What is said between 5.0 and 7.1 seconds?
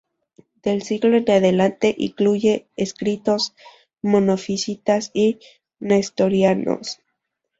y nestorianos.